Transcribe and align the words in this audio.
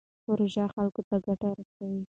پروژه 0.25 0.65
خلکو 0.75 1.01
ته 1.09 1.15
ګټه 1.25 1.49
رسوي. 1.57 2.01